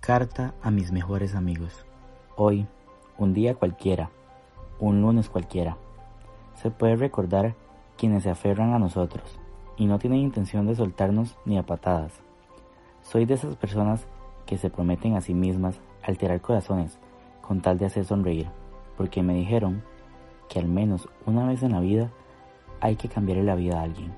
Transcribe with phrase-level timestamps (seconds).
[0.00, 1.84] Carta a mis mejores amigos.
[2.34, 2.66] Hoy,
[3.18, 4.08] un día cualquiera,
[4.78, 5.76] un lunes cualquiera,
[6.54, 7.54] se puede recordar
[7.98, 9.38] quienes se aferran a nosotros
[9.76, 12.14] y no tienen intención de soltarnos ni a patadas.
[13.02, 14.06] Soy de esas personas
[14.46, 16.98] que se prometen a sí mismas alterar corazones
[17.42, 18.48] con tal de hacer sonreír,
[18.96, 19.82] porque me dijeron
[20.48, 22.08] que al menos una vez en la vida
[22.80, 24.14] hay que cambiarle la vida a alguien.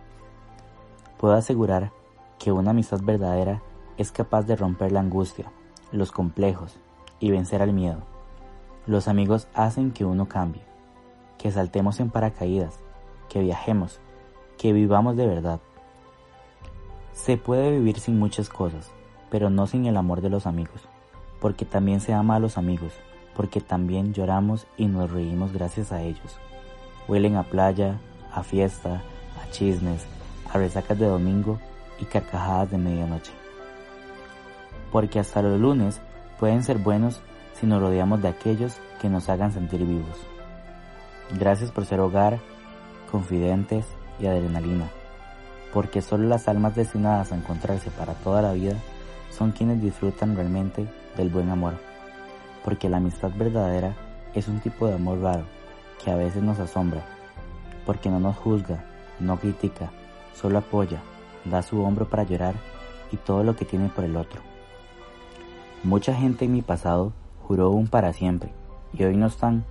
[1.18, 1.90] Puedo asegurar
[2.38, 3.60] que una amistad verdadera
[3.96, 5.50] es capaz de romper la angustia,
[5.92, 6.78] los complejos
[7.20, 7.98] y vencer al miedo.
[8.86, 10.62] Los amigos hacen que uno cambie,
[11.38, 12.80] que saltemos en paracaídas,
[13.28, 14.00] que viajemos,
[14.58, 15.60] que vivamos de verdad.
[17.12, 18.90] Se puede vivir sin muchas cosas,
[19.30, 20.88] pero no sin el amor de los amigos,
[21.40, 22.92] porque también se ama a los amigos,
[23.36, 26.38] porque también lloramos y nos reímos gracias a ellos.
[27.06, 28.00] Huelen a playa,
[28.32, 29.02] a fiesta,
[29.42, 30.06] a chismes,
[30.52, 31.58] a resacas de domingo
[32.00, 33.41] y carcajadas de medianoche
[34.92, 36.00] porque hasta los lunes
[36.38, 37.20] pueden ser buenos
[37.54, 40.18] si nos rodeamos de aquellos que nos hagan sentir vivos.
[41.38, 42.38] Gracias por ser hogar,
[43.10, 43.86] confidentes
[44.20, 44.88] y adrenalina,
[45.72, 48.74] porque solo las almas destinadas a encontrarse para toda la vida
[49.30, 51.74] son quienes disfrutan realmente del buen amor,
[52.64, 53.96] porque la amistad verdadera
[54.34, 55.44] es un tipo de amor raro
[56.04, 57.02] que a veces nos asombra,
[57.86, 58.84] porque no nos juzga,
[59.20, 59.90] no critica,
[60.34, 61.00] solo apoya,
[61.44, 62.54] da su hombro para llorar
[63.10, 64.51] y todo lo que tiene por el otro.
[65.84, 68.52] Mucha gente en mi pasado juró un para siempre
[68.92, 69.64] y hoy no están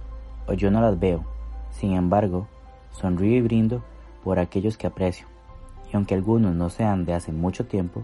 [0.45, 1.23] o yo no las veo.
[1.70, 2.48] Sin embargo,
[2.92, 3.81] sonrío y brindo
[4.22, 5.25] por aquellos que aprecio.
[5.90, 8.03] Y aunque algunos no sean de hace mucho tiempo,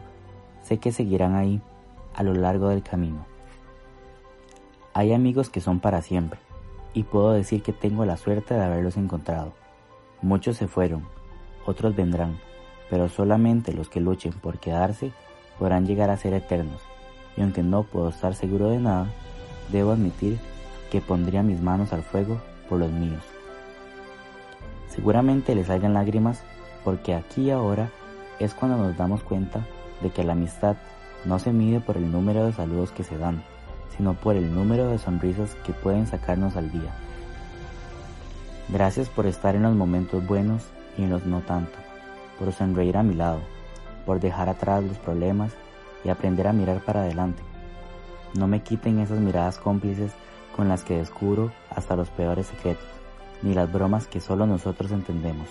[0.61, 1.61] sé que seguirán ahí
[2.15, 3.25] a lo largo del camino.
[4.93, 6.39] Hay amigos que son para siempre
[6.93, 9.51] y puedo decir que tengo la suerte de haberlos encontrado.
[10.21, 11.03] Muchos se fueron,
[11.65, 12.39] otros vendrán,
[12.89, 15.11] pero solamente los que luchen por quedarse
[15.59, 16.81] podrán llegar a ser eternos
[17.37, 19.07] y aunque no puedo estar seguro de nada,
[19.71, 20.39] debo admitir
[20.91, 23.21] que pondría mis manos al fuego por los míos.
[24.89, 26.41] Seguramente les salgan lágrimas
[26.83, 27.89] porque aquí y ahora
[28.39, 29.65] es cuando nos damos cuenta
[30.01, 30.75] de que la amistad
[31.25, 33.43] no se mide por el número de saludos que se dan,
[33.95, 36.91] sino por el número de sonrisas que pueden sacarnos al día.
[38.69, 40.63] Gracias por estar en los momentos buenos
[40.97, 41.77] y en los no tanto,
[42.39, 43.39] por sonreír a mi lado,
[44.05, 45.51] por dejar atrás los problemas
[46.03, 47.41] y aprender a mirar para adelante.
[48.33, 50.11] No me quiten esas miradas cómplices
[50.55, 52.87] con las que descubro hasta los peores secretos,
[53.41, 55.47] ni las bromas que solo nosotros entendemos.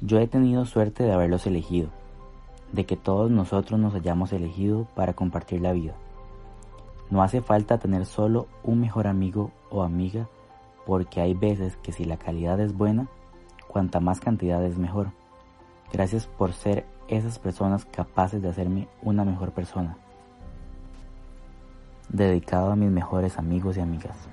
[0.00, 1.88] Yo he tenido suerte de haberlos elegido,
[2.72, 5.94] de que todos nosotros nos hayamos elegido para compartir la vida.
[7.10, 10.28] No hace falta tener solo un mejor amigo o amiga,
[10.86, 13.06] porque hay veces que si la calidad es buena,
[13.68, 15.12] cuanta más cantidad es mejor.
[15.92, 19.96] Gracias por ser esas personas capaces de hacerme una mejor persona.
[22.08, 24.28] Dedicado a mis mejores amigos y amigas.